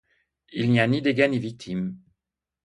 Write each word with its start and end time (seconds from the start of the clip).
Il 0.51 0.71
n'y 0.71 0.79
a 0.79 0.87
ni 0.87 0.99
dégâts, 1.03 1.29
ni 1.29 1.37
victimes. 1.37 1.95